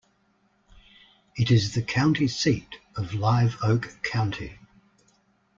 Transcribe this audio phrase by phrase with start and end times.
[1.35, 4.57] It is the county seat of Live Oak County.